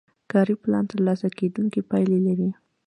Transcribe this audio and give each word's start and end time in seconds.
کاري 0.31 0.55
پلان 0.61 0.83
ترلاسه 0.91 1.27
کیدونکې 1.39 1.81
پایلې 1.89 2.19
لري. 2.27 2.49